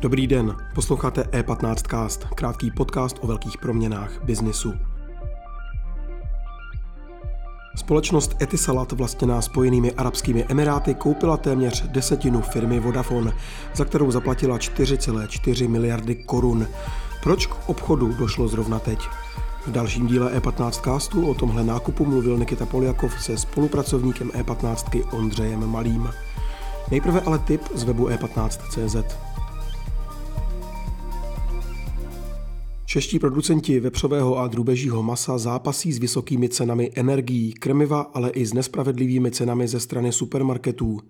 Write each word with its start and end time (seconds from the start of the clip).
Dobrý 0.00 0.26
den, 0.26 0.56
posloucháte 0.74 1.22
E15cast, 1.22 2.28
krátký 2.34 2.70
podcast 2.70 3.16
o 3.20 3.26
velkých 3.26 3.58
proměnách 3.58 4.24
biznisu. 4.24 4.74
Společnost 7.76 8.42
Etisalat 8.42 8.92
vlastněná 8.92 9.42
spojenými 9.42 9.92
arabskými 9.92 10.44
emiráty 10.48 10.94
koupila 10.94 11.36
téměř 11.36 11.88
desetinu 11.88 12.40
firmy 12.40 12.80
Vodafone, 12.80 13.32
za 13.74 13.84
kterou 13.84 14.10
zaplatila 14.10 14.58
4,4 14.58 15.68
miliardy 15.68 16.14
korun. 16.14 16.66
Proč 17.22 17.46
k 17.46 17.68
obchodu 17.68 18.12
došlo 18.12 18.48
zrovna 18.48 18.78
teď? 18.78 19.08
V 19.66 19.70
dalším 19.70 20.06
díle 20.06 20.38
E15 20.38 20.70
castu 20.70 21.30
o 21.30 21.34
tomhle 21.34 21.64
nákupu 21.64 22.04
mluvil 22.04 22.38
Nikita 22.38 22.66
Poljakov 22.66 23.24
se 23.24 23.38
spolupracovníkem 23.38 24.28
E15 24.28 25.16
Ondřejem 25.16 25.66
Malým. 25.66 26.10
Nejprve 26.90 27.20
ale 27.20 27.38
tip 27.38 27.60
z 27.74 27.82
webu 27.82 28.08
e15.cz. 28.08 29.16
Čeští 32.84 33.18
producenti 33.18 33.80
vepřového 33.80 34.38
a 34.38 34.48
drůbežího 34.48 35.02
masa 35.02 35.38
zápasí 35.38 35.92
s 35.92 35.98
vysokými 35.98 36.48
cenami 36.48 36.90
energií, 36.94 37.52
krmiva, 37.52 38.10
ale 38.14 38.30
i 38.30 38.46
s 38.46 38.52
nespravedlivými 38.52 39.30
cenami 39.30 39.68
ze 39.68 39.80
strany 39.80 40.12
supermarketů. 40.12 41.00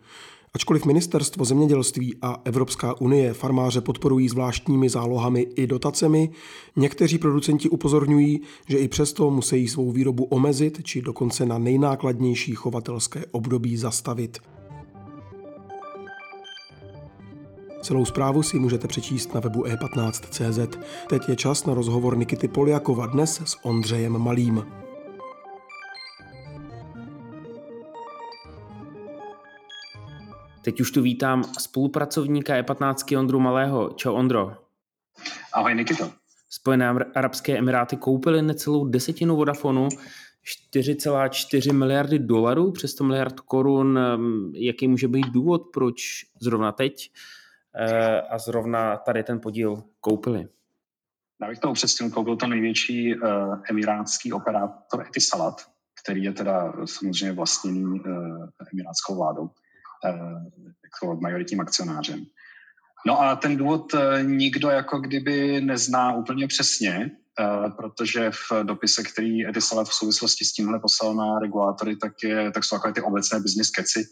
Ačkoliv 0.55 0.85
ministerstvo 0.85 1.45
zemědělství 1.45 2.17
a 2.23 2.37
Evropská 2.45 3.01
unie 3.01 3.33
farmáře 3.33 3.81
podporují 3.81 4.29
zvláštními 4.29 4.89
zálohami 4.89 5.41
i 5.41 5.67
dotacemi, 5.67 6.31
někteří 6.77 7.19
producenti 7.19 7.69
upozorňují, 7.69 8.41
že 8.69 8.79
i 8.79 8.89
přesto 8.89 9.31
musí 9.31 9.69
svou 9.69 9.93
výrobu 9.93 10.25
omezit 10.25 10.81
či 10.83 11.03
dokonce 11.03 11.47
na 11.47 11.59
nejnákladnější 11.59 12.55
chovatelské 12.55 13.25
období 13.31 13.77
zastavit. 13.77 14.39
Celou 17.83 18.05
zprávu 18.05 18.43
si 18.43 18.59
můžete 18.59 18.89
přečíst 18.89 19.35
na 19.35 19.41
webu 19.41 19.63
e15.cz. 19.63 20.79
Teď 21.09 21.29
je 21.29 21.37
čas 21.37 21.67
na 21.67 21.75
rozhovor 21.75 22.17
Nikity 22.17 22.49
Poliakova 22.49 23.07
dnes 23.07 23.43
s 23.45 23.57
Ondřejem 23.63 24.19
Malým. 24.19 24.82
Teď 30.65 30.81
už 30.81 30.91
tu 30.91 31.03
vítám 31.03 31.45
spolupracovníka 31.59 32.63
E15 32.63 33.19
Ondru 33.19 33.41
Malého. 33.41 33.91
Čau 33.91 34.15
Ondro. 34.15 34.57
Ahoj 35.53 35.75
Nikito. 35.75 36.13
Spojené 36.51 36.89
Arabské 37.15 37.59
Emiráty 37.59 37.97
koupily 37.97 38.43
necelou 38.43 38.89
desetinu 38.89 39.37
Vodafonu, 39.37 39.89
4,4 40.75 41.73
miliardy 41.73 42.19
dolarů, 42.19 42.73
přes 42.73 42.91
100 42.91 43.05
miliard 43.05 43.41
korun. 43.41 43.99
Jaký 44.55 44.89
může 44.89 45.09
být 45.09 45.27
důvod, 45.27 45.63
proč 45.73 46.27
zrovna 46.41 46.73
teď? 46.73 47.11
Eh, 47.75 48.21
a 48.21 48.39
zrovna 48.39 48.97
tady 48.97 49.23
ten 49.23 49.41
podíl 49.41 49.83
koupili. 50.01 50.49
Já 51.43 51.49
bych 51.49 51.59
to 51.59 51.71
upřesnil, 51.71 52.11
koupil 52.11 52.37
to 52.37 52.47
největší 52.47 53.15
uh, 53.15 53.23
emirátský 53.71 54.33
operátor 54.33 55.07
Etisalat, 55.09 55.55
který 56.03 56.23
je 56.23 56.33
teda 56.33 56.73
samozřejmě 56.85 57.33
vlastněný 57.33 57.85
uh, 57.85 58.01
emirátskou 58.73 59.17
vládou 59.17 59.51
jako 60.85 61.21
majoritním 61.21 61.61
akcionářem. 61.61 62.25
No 63.07 63.21
a 63.21 63.37
ten 63.37 63.57
důvod 63.57 63.95
uh, 63.95 64.01
nikdo 64.23 64.71
jako 64.71 64.99
kdyby 64.99 65.61
nezná 65.61 66.15
úplně 66.15 66.47
přesně, 66.49 67.11
uh, 67.41 67.77
protože 67.77 68.31
v 68.31 68.53
dopise, 68.63 69.03
který 69.03 69.47
Etisalat 69.47 69.89
v 69.89 69.95
souvislosti 69.95 70.45
s 70.45 70.53
tímhle 70.53 70.81
poslal 70.81 71.15
na 71.15 71.39
regulátory, 71.39 71.97
tak, 71.97 72.13
je, 72.23 72.51
tak 72.51 72.65
jsou 72.65 72.77
takové 72.77 72.93
ty 72.93 73.01
obecné 73.01 73.41
business 73.41 73.71
keci, 73.71 74.05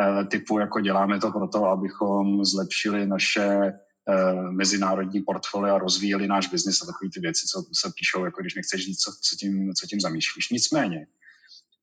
Eh, 0.00 0.24
typu, 0.24 0.58
jako 0.58 0.80
děláme 0.80 1.20
to 1.20 1.30
proto, 1.30 1.64
abychom 1.64 2.44
zlepšili 2.44 3.06
naše 3.06 3.72
eh, 4.08 4.34
mezinárodní 4.50 5.20
portfolio 5.22 5.74
a 5.74 5.78
rozvíjeli 5.78 6.26
náš 6.26 6.48
biznis 6.48 6.82
a 6.82 6.86
takové 6.86 7.10
ty 7.14 7.20
věci, 7.20 7.46
co 7.46 7.64
se 7.72 7.92
píšou, 7.98 8.24
jako 8.24 8.40
když 8.40 8.54
nechceš 8.54 8.84
říct, 8.84 8.98
co, 8.98 9.12
co, 9.22 9.36
tím, 9.36 9.74
co 9.74 9.86
tím 9.86 10.00
zamýšlíš. 10.00 10.50
Nicméně, 10.50 11.06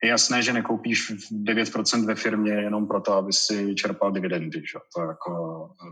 je 0.03 0.09
jasné, 0.09 0.43
že 0.43 0.53
nekoupíš 0.53 1.11
9% 1.31 2.05
ve 2.05 2.15
firmě 2.15 2.51
jenom 2.51 2.87
proto, 2.87 3.13
aby 3.13 3.33
si 3.33 3.75
čerpal 3.75 4.11
dividendy. 4.11 4.59
Že? 4.59 4.79
To 4.95 5.01
jako 5.01 5.31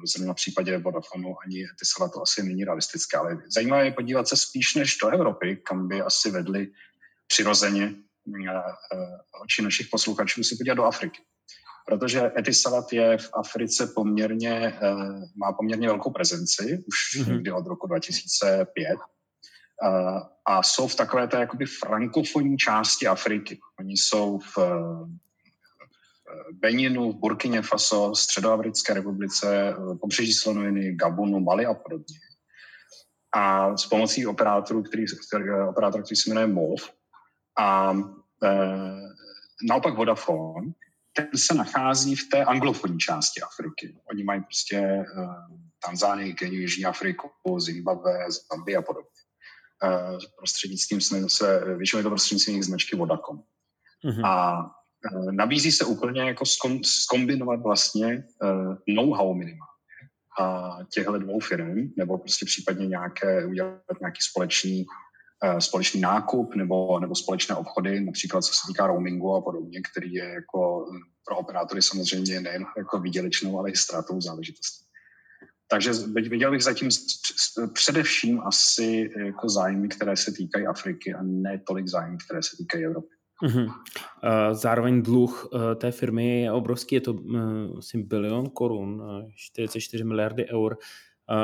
zrovna 0.06 0.34
v 0.34 0.36
případě 0.36 0.78
Vodafonu 0.78 1.36
ani 1.46 1.66
Etisala 1.74 2.10
to 2.10 2.22
asi 2.22 2.44
není 2.44 2.66
realistické, 2.66 3.18
ale 3.18 3.38
zajímavé 3.54 3.86
je 3.86 3.92
podívat 3.92 4.28
se 4.28 4.38
spíš 4.38 4.76
než 4.76 4.98
do 5.02 5.10
Evropy, 5.10 5.62
kam 5.64 5.88
by 5.88 6.02
asi 6.02 6.32
vedli 6.32 6.68
přirozeně 7.28 7.96
eh, 8.50 8.62
oči 9.44 9.62
našich 9.62 9.88
posluchačů 9.92 10.44
si 10.44 10.56
podívat 10.56 10.76
do 10.76 10.84
Afriky 10.84 11.22
protože 11.90 12.32
Etisalat 12.38 12.94
je 12.94 13.18
v 13.18 13.30
Africe 13.34 13.88
poměrně, 13.96 14.52
eh, 14.52 14.94
má 15.36 15.54
poměrně 15.58 15.88
velkou 15.88 16.12
prezenci, 16.12 16.84
už 16.88 16.96
mm-hmm. 17.16 17.32
někdy 17.32 17.52
od 17.52 17.68
roku 17.68 17.88
2005. 17.88 18.88
Eh, 19.84 20.20
a 20.46 20.64
jsou 20.64 20.88
v 20.88 20.96
takové 20.96 21.28
té 21.28 21.40
jakoby 21.40 21.66
frankofonní 21.66 22.58
části 22.58 23.08
Afriky. 23.08 23.60
Oni 23.80 23.94
jsou 23.94 24.40
v 24.40 24.58
Beninu, 26.54 27.12
v 27.12 27.16
Burkině 27.16 27.62
Faso, 27.62 28.16
Středoafrické 28.16 28.94
republice, 28.94 29.76
pobřeží 30.02 30.34
Slonoviny, 30.34 30.96
Gabonu, 30.96 31.40
Mali 31.40 31.66
a 31.66 31.74
podobně. 31.74 32.16
A 33.36 33.78
s 33.78 33.86
pomocí 33.86 34.28
operátorů, 34.28 34.84
který, 34.84 35.06
operátor, 35.70 36.04
který 36.04 36.16
se 36.16 36.30
jmenuje 36.30 36.48
MOV, 36.48 36.90
a 37.60 37.94
e, 38.44 38.50
naopak 39.70 39.98
Vodafone, 39.98 40.72
ten 41.14 41.28
se 41.36 41.54
nachází 41.54 42.16
v 42.16 42.30
té 42.32 42.46
anglofonní 42.46 43.00
části 43.00 43.42
Afriky. 43.42 43.96
Oni 44.12 44.24
mají 44.24 44.42
prostě 44.42 45.06
uh, 45.18 45.36
Tanzánii, 45.86 46.34
Keniu, 46.34 46.60
Jižní 46.60 46.86
Afriku, 46.86 47.30
Zimbabwe, 47.60 48.26
Zambie 48.52 48.78
a 48.78 48.82
podobně. 48.82 49.10
Uh, 49.84 50.20
prostřednictvím 50.38 51.02
se, 51.02 51.76
většinou 51.78 52.00
je 52.00 52.04
to 52.04 52.10
prostřednictvím 52.10 52.54
jejich 52.54 52.66
značky 52.66 52.96
Vodacom. 52.96 53.38
Mm-hmm. 54.06 54.26
A 54.26 54.64
uh, 55.14 55.32
nabízí 55.32 55.72
se 55.72 55.86
úplně 55.86 56.22
jako 56.22 56.46
skom, 56.46 56.84
skombinovat 56.84 57.60
vlastně 57.62 58.24
uh, 58.44 58.76
know-how 58.96 59.34
minimálně 59.34 59.70
a 60.40 60.78
těchto 60.94 61.18
dvou 61.18 61.40
firm, 61.40 61.94
nebo 61.98 62.18
prostě 62.18 62.46
případně 62.46 62.88
nějaké, 62.88 63.46
udělat 63.46 64.00
nějaký 64.02 64.20
společný 64.22 64.86
Eh, 65.44 65.62
společný 65.62 66.02
nákup 66.02 66.56
nebo, 66.56 67.00
nebo 67.00 67.16
společné 67.16 67.56
obchody, 67.56 68.00
například 68.00 68.42
co 68.42 68.54
se 68.54 68.62
týká 68.68 68.88
roamingu 68.88 69.36
a 69.36 69.42
podobně, 69.42 69.82
který 69.92 70.14
je 70.14 70.24
jako 70.24 70.86
pro 71.26 71.38
operátory 71.38 71.82
samozřejmě 71.82 72.40
nejen 72.40 72.66
jako 72.78 73.00
výdělečnou, 73.00 73.60
ale 73.60 73.72
i 73.72 73.76
ztrátou 73.76 74.22
záležitostí. 74.22 74.86
Takže 75.72 75.92
viděl 76.30 76.52
bych 76.52 76.64
zatím 76.64 76.90
především 77.74 78.42
asi 78.42 79.10
jako 79.26 79.50
zájmy, 79.50 79.88
které 79.88 80.18
se 80.18 80.32
týkají 80.32 80.68
Afriky 80.68 81.14
a 81.14 81.22
ne 81.22 81.62
tolik 81.68 81.88
zájmy, 81.88 82.18
které 82.26 82.44
se 82.44 82.58
týkají 82.58 82.86
Evropy. 82.86 83.08
Mm-hmm. 83.44 83.74
Zároveň 84.52 85.02
dluh 85.02 85.50
eh, 85.54 85.76
té 85.76 85.92
firmy 85.92 86.42
je 86.42 86.52
obrovský, 86.52 86.96
je 86.96 87.02
to 87.02 87.16
asi 87.78 87.98
bilion 87.98 88.50
korun, 88.50 89.04
44 89.36 90.04
miliardy 90.04 90.46
eur. 90.50 90.78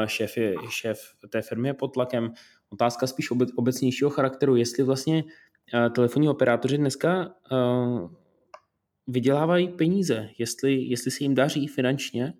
Šéf, 0.05 0.37
je, 0.37 0.55
šéf 0.69 0.99
té 1.29 1.41
firmy 1.41 1.67
je 1.67 1.73
pod 1.73 1.87
tlakem 1.87 2.33
otázka 2.69 3.07
spíš 3.07 3.31
obecnějšího 3.55 4.09
charakteru, 4.09 4.55
jestli 4.55 4.83
vlastně 4.83 5.23
eh, 5.73 5.89
telefonní 5.89 6.29
operátoři 6.29 6.77
dneska 6.77 7.35
vydělávají 9.07 9.67
peníze, 9.67 10.29
jestli, 10.37 10.73
jestli 10.73 11.11
se 11.11 11.23
jim 11.23 11.35
daří 11.35 11.67
finančně, 11.67 12.33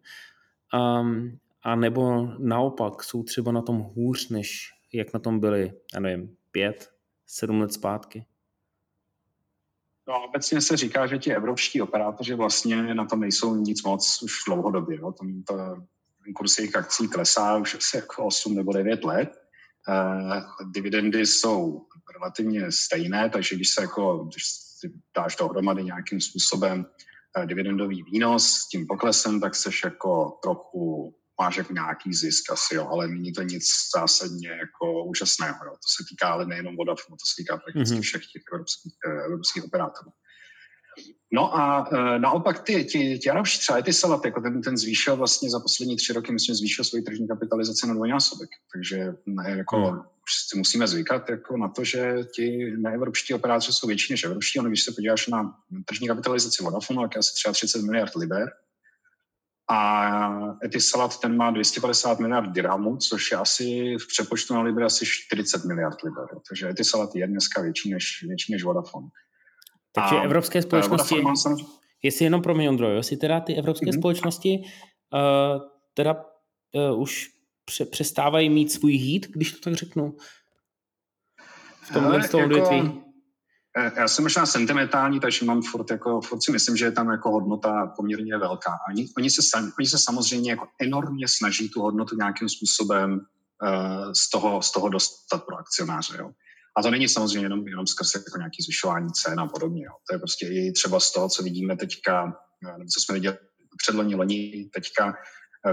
um, 0.74 1.40
a 1.66 1.76
nebo 1.76 2.28
naopak 2.40 3.04
jsou 3.04 3.24
třeba 3.24 3.52
na 3.52 3.62
tom 3.62 3.78
hůř, 3.78 4.30
než 4.30 4.72
jak 4.94 5.14
na 5.14 5.20
tom 5.20 5.40
byli, 5.40 5.74
já 5.94 6.00
nevím, 6.00 6.38
pět, 6.52 6.90
sedm 7.26 7.62
let 7.62 7.74
zpátky. 7.74 8.26
No, 10.08 10.24
obecně 10.24 10.62
se 10.62 10.78
říká, 10.78 11.08
že 11.08 11.18
ti 11.18 11.36
evropští 11.36 11.82
operátoři 11.82 12.36
vlastně 12.36 12.94
na 12.94 13.06
tom 13.06 13.20
nejsou 13.20 13.56
nic 13.56 13.84
moc 13.84 14.22
už 14.24 14.32
dlouhodobě. 14.48 14.98
Jo. 14.98 15.12
Tam 15.12 15.44
to, 15.44 15.58
ten 16.24 16.34
kurz 16.36 16.58
jejich 16.58 16.76
akcí 16.76 17.08
klesá 17.08 17.58
už 17.58 17.76
asi 17.76 17.98
jako 17.98 18.26
8 18.26 18.56
nebo 18.56 18.74
9 18.74 19.04
let. 19.04 19.30
Eh, 19.90 20.42
dividendy 20.72 21.26
jsou 21.26 21.86
relativně 22.14 22.72
stejné, 22.72 23.30
takže 23.30 23.56
když 23.56 23.70
se 23.70 23.82
jako, 23.82 24.18
když 24.18 24.44
dáš 25.18 25.36
dohromady 25.36 25.84
nějakým 25.84 26.22
způsobem 26.22 26.86
eh, 27.38 27.46
dividendový 27.46 28.04
výnos 28.04 28.48
s 28.48 28.68
tím 28.68 28.88
poklesem, 28.88 29.40
tak 29.40 29.56
seš 29.56 29.84
jako 29.84 30.40
trochu 30.44 31.16
máš 31.42 31.58
jako 31.58 31.74
nějaký 31.74 32.14
zisk 32.14 32.52
asi, 32.52 32.76
jo, 32.76 32.88
ale 32.88 33.08
není 33.08 33.34
to 33.34 33.42
nic 33.42 33.64
zásadně 33.96 34.50
jako 34.50 35.04
úžasného. 35.04 35.66
Jo. 35.66 35.72
To 35.72 35.90
se 35.98 36.04
týká 36.10 36.28
ale 36.28 36.46
nejenom 36.46 36.76
Vodafone, 36.76 37.18
to 37.18 37.26
se 37.26 37.36
týká 37.38 37.58
prakticky 37.58 37.98
mm-hmm. 37.98 38.02
všech 38.02 38.22
těch 38.22 38.44
evropských, 38.54 38.94
eh, 39.08 39.26
evropských 39.26 39.64
operátorů. 39.64 40.12
No 41.34 41.56
a 41.58 41.90
e, 41.92 42.20
naopak 42.20 42.60
ty, 42.60 42.86
ti, 42.86 43.20
ti 43.20 43.30
arabští 43.30 43.60
třeba 43.60 43.80
Etisalat, 43.80 44.26
jako 44.26 44.42
ten, 44.42 44.62
ten 44.62 44.78
zvýšil 44.78 45.16
vlastně 45.16 45.50
za 45.52 45.60
poslední 45.60 45.96
tři 45.96 46.14
roky, 46.14 46.32
myslím, 46.32 46.56
zvýšil 46.56 46.86
svoji 46.86 47.04
tržní 47.04 47.28
kapitalizaci 47.28 47.88
na 47.88 47.94
dvojnásobek. 47.94 48.50
Takže 48.74 49.14
ne, 49.26 49.58
jako 49.58 49.78
hmm. 49.78 50.02
si 50.50 50.58
musíme 50.58 50.88
zvykat 50.88 51.30
jako 51.30 51.58
na 51.58 51.68
to, 51.68 51.84
že 51.84 52.18
ti 52.36 52.72
neevropští 52.78 53.34
operátoři 53.34 53.74
jsou 53.74 53.88
větší 53.88 54.14
než 54.14 54.24
evropští. 54.24 54.60
Ono, 54.60 54.70
když 54.70 54.84
se 54.84 54.92
podíváš 54.92 55.28
na 55.28 55.56
tržní 55.86 56.08
kapitalizaci 56.08 56.64
Vodafone, 56.64 57.02
tak 57.02 57.16
je 57.16 57.20
asi 57.20 57.34
třeba 57.34 57.54
30 57.54 57.82
miliard 57.82 58.16
liber. 58.16 58.52
A 59.70 60.58
Etisalat 60.66 61.20
ten 61.20 61.38
má 61.38 61.52
250 61.52 62.20
miliard 62.20 62.52
dirhamů, 62.52 62.98
což 62.98 63.32
je 63.32 63.38
asi 63.38 63.96
v 63.98 64.08
přepočtu 64.08 64.54
na 64.54 64.62
liber 64.62 64.84
asi 64.84 65.06
40 65.06 65.66
miliard 65.66 66.02
liber. 66.04 66.26
Takže 66.50 66.70
Etisalat 66.70 67.16
je 67.16 67.28
dneska 67.28 67.62
větší 67.62 67.92
než, 67.92 68.24
větší 68.28 68.52
než 68.52 68.64
Vodafone. 68.64 69.08
Takže 69.92 70.16
a 70.16 70.24
evropské 70.24 70.62
společnosti, 70.62 71.24
jestli 72.04 72.26
jenom 72.26 72.42
pro 72.42 72.56
mě, 72.56 72.70
Ondro, 72.70 72.90
jestli 72.90 73.18
teda 73.18 73.40
ty 73.40 73.56
evropské 73.56 73.86
mm-hmm. 73.86 74.00
společnosti 74.00 74.64
uh, 75.14 75.62
teda 75.94 76.26
uh, 76.74 77.02
už 77.02 77.30
pře- 77.66 77.86
přestávají 77.86 78.50
mít 78.50 78.72
svůj 78.72 78.94
hít, 78.94 79.28
když 79.34 79.52
to 79.52 79.60
tak 79.60 79.74
řeknu? 79.74 80.18
V 81.82 81.94
tomhle 81.94 82.22
Hele, 82.34 82.58
jako, 82.58 82.74
eh, 82.74 83.05
Já 83.98 84.08
jsem 84.08 84.26
možná 84.26 84.46
sentimentální, 84.46 85.20
takže 85.20 85.46
mám 85.46 85.62
furt, 85.62 85.92
jako, 85.92 86.22
furt 86.22 86.44
si 86.44 86.52
myslím, 86.52 86.78
že 86.78 86.86
je 86.86 86.92
tam 86.92 87.10
jako 87.10 87.32
hodnota 87.32 87.94
poměrně 87.96 88.38
velká. 88.38 88.72
Oni, 88.90 89.10
oni, 89.18 89.30
se, 89.30 89.42
oni 89.80 89.88
se 89.88 89.98
samozřejmě 89.98 90.52
jako 90.52 90.68
enormně 90.82 91.28
snaží 91.28 91.70
tu 91.70 91.82
hodnotu 91.82 92.16
nějakým 92.16 92.50
způsobem 92.50 93.12
uh, 93.14 94.12
z, 94.12 94.30
toho, 94.30 94.62
z 94.62 94.72
toho 94.72 94.90
dostat 94.90 95.44
pro 95.46 95.58
akcionáře. 95.58 96.18
Jo. 96.18 96.32
A 96.78 96.82
to 96.82 96.92
není 96.92 97.10
samozřejmě 97.10 97.46
jenom, 97.46 97.68
jenom 97.68 97.88
skrz 97.88 98.16
jako 98.16 98.38
nějaké 98.38 98.64
zvyšování 98.64 99.10
cen 99.12 99.40
a 99.40 99.48
podobně. 99.48 99.84
Jo. 99.84 99.92
To 100.10 100.16
je 100.16 100.20
prostě 100.20 100.48
i 100.48 100.72
třeba 100.72 101.00
z 101.00 101.12
toho, 101.12 101.30
co 101.30 101.44
vidíme 101.44 101.78
teďka, 101.78 102.38
nebo 102.62 102.90
co 102.94 103.02
jsme 103.02 103.14
viděli 103.14 103.38
předloni, 103.78 104.16
loni, 104.16 104.70
teďka 104.74 105.14
Eh, 105.14 105.14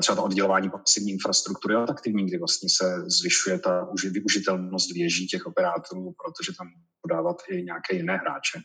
třeba 0.00 0.16
to 0.16 0.24
oddělování 0.24 0.70
pasivní 0.70 1.12
infrastruktury 1.12 1.74
je 1.74 1.78
aktivní, 1.78 2.26
kdy 2.26 2.38
vlastně 2.38 2.68
se 2.76 3.04
zvyšuje 3.20 3.58
ta 3.58 3.88
využitelnost 4.12 4.92
věží 4.92 5.26
těch 5.26 5.46
operátorů, 5.46 6.14
protože 6.24 6.56
tam 6.58 6.66
podávat 7.00 7.36
i 7.50 7.62
nějaké 7.62 7.96
jiné 7.96 8.16
hráče. 8.16 8.58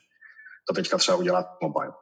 To 0.68 0.74
teďka 0.74 0.98
třeba 0.98 1.18
udělat 1.18 1.46
mobile. 1.64 1.94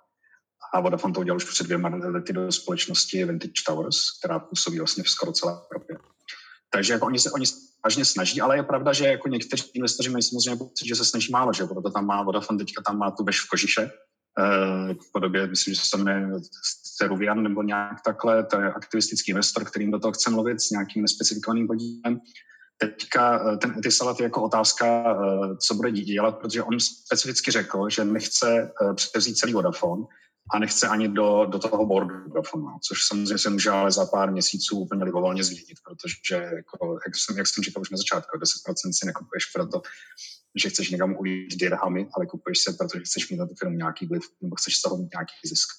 A 0.74 0.80
Vodafone 0.80 1.14
to 1.14 1.20
udělal 1.20 1.38
už 1.38 1.44
před 1.44 1.64
dvěma 1.64 1.90
lety 1.90 2.34
do 2.34 2.52
společnosti 2.52 3.26
Vintage 3.26 3.62
Towers, 3.68 3.98
která 4.20 4.40
působí 4.40 4.78
vlastně 4.78 5.04
v 5.04 5.10
skoro 5.10 5.32
celé 5.32 5.54
Evropě. 5.72 5.98
Takže 6.70 6.94
jako 6.94 7.06
oni 7.06 7.20
se 7.20 7.32
oni 7.32 7.46
vážně 7.86 8.06
snaží, 8.06 8.42
ale 8.42 8.58
je 8.58 8.64
pravda, 8.64 8.94
že 8.94 9.08
jako 9.08 9.28
někteří 9.28 9.64
investoři 9.74 10.10
mají 10.10 10.24
samozřejmě 10.24 10.56
pocit, 10.56 10.88
že 10.88 10.96
se 10.96 11.06
snaží 11.06 11.32
málo, 11.32 11.54
že 11.54 11.66
proto 11.66 11.92
tam 11.92 12.06
má 12.06 12.24
Vodafone 12.24 12.60
teďka 12.60 12.82
tam 12.82 12.98
má 12.98 13.12
tu 13.12 13.24
bež 13.24 13.42
v 13.42 13.50
kožiše, 13.50 13.92
Eh, 14.40 14.94
v 14.94 15.12
podobě, 15.12 15.48
myslím, 15.48 15.74
že 15.74 15.82
se 15.84 15.98
jmenuje 15.98 16.40
Ceruvian 16.98 17.44
nebo 17.44 17.64
nějak 17.64 18.02
takhle, 18.06 18.44
to 18.44 18.60
je 18.60 18.74
aktivistický 18.74 19.32
investor, 19.32 19.66
kterým 19.66 19.92
do 19.92 20.00
toho 20.00 20.12
chce 20.12 20.30
mluvit 20.30 20.62
s 20.62 20.70
nějakým 20.70 21.02
nespecifikovaným 21.02 21.68
podílem. 21.68 22.20
Teďka 22.78 23.54
eh, 23.54 23.58
ten 23.58 23.76
Etisalat 23.78 24.20
je 24.20 24.24
jako 24.24 24.44
otázka, 24.44 24.86
eh, 24.86 25.58
co 25.58 25.76
bude 25.76 25.92
dělat, 25.92 26.38
protože 26.40 26.64
on 26.64 26.80
specificky 26.80 27.52
řekl, 27.52 27.90
že 27.90 28.06
nechce 28.06 28.72
převzít 28.96 29.38
celý 29.38 29.54
Vodafone 29.54 30.06
a 30.52 30.60
nechce 30.60 30.88
ani 30.88 31.08
do, 31.08 31.46
do 31.46 31.60
toho 31.60 31.86
boardu 31.86 32.16
Vodafone, 32.28 32.66
což 32.88 32.98
samozřejmě 33.08 33.38
se 33.38 33.50
může 33.50 33.70
ale 33.70 33.92
za 33.92 34.06
pár 34.06 34.32
měsíců 34.32 34.80
úplně 34.80 35.04
libovolně 35.04 35.44
změnit, 35.44 35.78
protože 35.84 36.36
jako, 36.36 37.00
jak, 37.08 37.16
jsem, 37.16 37.38
jak 37.38 37.48
jsem 37.48 37.64
říkal 37.64 37.82
už 37.82 37.90
na 37.90 37.98
začátku, 37.98 38.38
10% 38.38 38.92
si 39.00 39.06
nekupuješ 39.06 39.46
proto, 39.46 39.82
že 40.56 40.70
chceš 40.70 40.90
někam 40.90 41.16
ulít 41.18 41.56
dirhamy, 41.56 42.08
ale 42.16 42.26
kupuješ 42.26 42.60
se, 42.60 42.74
protože 42.74 43.04
chceš 43.04 43.30
mít 43.30 43.38
na 43.38 43.48
tu 43.48 43.56
firmu 43.60 43.76
nějaký 43.76 44.06
vliv 44.06 44.24
nebo 44.42 44.56
chceš 44.56 44.78
z 44.78 44.82
toho 44.82 44.98
mít 44.98 45.14
nějaký 45.14 45.34
zisk. 45.46 45.70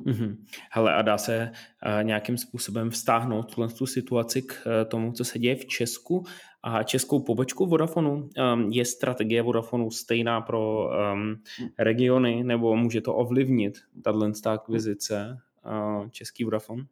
Mm-hmm. 0.00 0.36
Hele, 0.70 0.94
a 0.94 1.02
dá 1.02 1.18
se 1.18 1.50
uh, 1.50 2.04
nějakým 2.04 2.38
způsobem 2.38 2.90
vztáhnout 2.90 3.54
tuhle 3.54 3.68
tu 3.68 3.86
situaci 3.86 4.42
k 4.42 4.52
uh, 4.52 4.90
tomu, 4.90 5.12
co 5.12 5.24
se 5.24 5.38
děje 5.38 5.56
v 5.56 5.66
Česku 5.66 6.24
a 6.62 6.82
českou 6.82 7.20
pobočku 7.20 7.66
Vodafonu? 7.66 8.28
Um, 8.54 8.70
je 8.70 8.84
strategie 8.84 9.42
Vodafonu 9.42 9.90
stejná 9.90 10.40
pro 10.40 10.88
um, 11.12 11.42
regiony, 11.78 12.44
nebo 12.44 12.76
může 12.76 13.00
to 13.00 13.14
ovlivnit 13.14 13.78
tato 14.04 14.50
akvizice 14.50 15.38
uh, 15.66 16.08
český 16.08 16.44
Vodafone? 16.44 16.84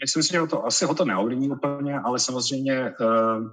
Myslím 0.00 0.22
si, 0.22 0.32
že 0.32 0.46
to 0.46 0.66
asi 0.66 0.84
ho 0.84 0.94
to 0.94 1.04
neovlivní 1.04 1.50
úplně, 1.50 1.98
ale 1.98 2.18
samozřejmě 2.18 2.94
uh, 3.00 3.50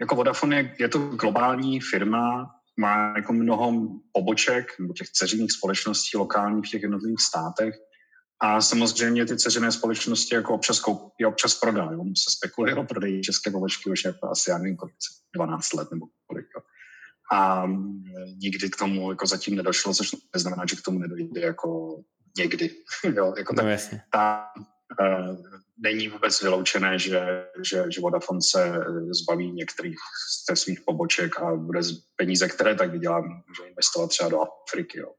jako 0.00 0.14
Vodafone 0.14 0.56
je, 0.56 0.74
je 0.80 0.88
to 0.88 0.98
globální 0.98 1.80
firma, 1.80 2.54
má 2.76 3.14
jako 3.16 3.32
mnoho 3.32 3.88
poboček 4.12 4.78
nebo 4.80 4.92
těch 4.92 5.08
ceřinných 5.08 5.52
společností 5.52 6.16
lokálních 6.16 6.64
v 6.66 6.70
těch 6.70 6.82
jednotlivých 6.82 7.20
státech 7.20 7.74
a 8.42 8.60
samozřejmě 8.60 9.26
ty 9.26 9.36
ceřiné 9.36 9.72
společnosti 9.72 10.34
jako 10.34 10.54
občas 10.54 10.80
koupí, 10.80 11.24
občas 11.24 11.54
prodají. 11.54 11.88
On 11.88 12.08
se 12.08 12.36
spekuluje 12.36 12.74
o 12.74 12.84
prodeji 12.84 13.22
české 13.22 13.50
pobočky 13.50 13.90
už 13.90 14.04
jako 14.04 14.30
asi, 14.30 14.50
já 14.50 14.58
nevím, 14.58 14.76
kolik, 14.76 14.94
12 15.34 15.72
let 15.72 15.88
nebo 15.90 16.06
kolik. 16.26 16.46
Jo. 16.56 16.62
A 17.32 17.66
nikdy 18.42 18.70
k 18.70 18.76
tomu 18.76 19.10
jako 19.10 19.26
zatím 19.26 19.56
nedošlo, 19.56 19.94
což 19.94 20.10
neznamená, 20.34 20.66
že 20.66 20.76
k 20.76 20.82
tomu 20.82 20.98
nedojde 20.98 21.40
jako 21.40 22.00
někdy. 22.38 22.70
jo, 23.16 23.34
jako 23.38 23.54
no, 23.54 23.62
tak, 23.62 23.80
ta, 24.12 24.46
uh, 25.00 25.36
není 25.82 26.08
vůbec 26.08 26.42
vyloučené, 26.42 26.98
že, 26.98 27.46
že, 27.62 27.84
že 27.88 28.00
Vodafone 28.00 28.40
se 28.42 28.64
eh, 28.64 29.14
zbaví 29.14 29.52
některých 29.52 29.98
ze 30.50 30.56
svých 30.56 30.80
poboček 30.86 31.40
a 31.40 31.54
bude 31.54 31.82
z 31.82 31.92
peníze, 32.16 32.48
které 32.48 32.74
tak 32.74 32.90
vydělá, 32.90 33.20
může 33.20 33.68
investovat 33.68 34.08
třeba 34.08 34.28
do 34.28 34.40
Afriky, 34.40 34.98
jo, 34.98 35.12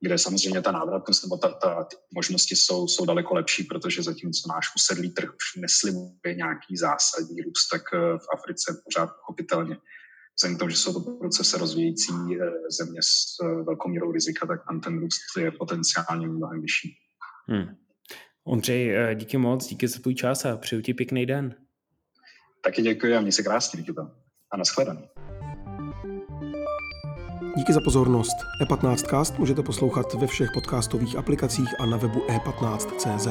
kde 0.00 0.18
samozřejmě 0.18 0.62
ta 0.62 0.72
návratnost 0.72 1.24
nebo 1.24 1.36
ta, 1.36 1.48
ta, 1.48 1.84
ty 1.84 1.96
možnosti 2.14 2.56
jsou, 2.56 2.88
jsou 2.88 3.06
daleko 3.06 3.34
lepší, 3.34 3.64
protože 3.64 4.02
zatímco 4.02 4.48
náš 4.48 4.66
usedlý 4.76 5.10
trh 5.10 5.28
už 5.28 5.60
neslibuje 5.60 6.34
nějaký 6.36 6.76
zásadní 6.76 7.42
růst, 7.42 7.68
tak 7.72 7.82
eh, 7.94 7.98
v 7.98 8.26
Africe 8.34 8.82
pořád 8.84 9.06
pochopitelně 9.06 9.76
vzhledem 10.36 10.56
k 10.56 10.58
tomu, 10.58 10.70
že 10.70 10.76
jsou 10.76 10.92
to 10.92 11.10
procese 11.10 11.58
rozvíjející 11.58 12.12
eh, 12.12 12.50
země 12.70 13.00
s 13.02 13.38
velkou 13.66 13.88
mírou 13.88 14.12
rizika, 14.12 14.46
tak 14.46 14.60
tam 14.68 14.80
ten 14.80 15.00
růst 15.00 15.20
je 15.38 15.50
potenciálně 15.50 16.26
mnohem 16.26 16.60
vyšší. 16.60 16.96
Hmm. 17.48 17.85
Ondřej, 18.46 18.96
eh, 18.96 19.14
díky 19.14 19.38
moc, 19.38 19.66
díky 19.66 19.88
za 19.88 19.98
tvůj 19.98 20.14
čas 20.14 20.44
a 20.44 20.56
přeju 20.56 20.82
ti 20.82 20.94
pěkný 20.94 21.26
den. 21.26 21.54
Taky 22.64 22.82
děkuji 22.82 23.16
a 23.16 23.20
mě 23.20 23.32
se 23.32 23.42
krásně, 23.42 23.84
tam. 23.94 24.10
A 24.50 24.56
nashledanou. 24.56 25.08
Díky 27.56 27.72
za 27.72 27.80
pozornost. 27.80 28.36
E15cast 28.62 29.38
můžete 29.38 29.62
poslouchat 29.62 30.14
ve 30.14 30.26
všech 30.26 30.48
podcastových 30.54 31.16
aplikacích 31.16 31.80
a 31.80 31.86
na 31.86 31.96
webu 31.96 32.20
e15.cz. 32.20 33.28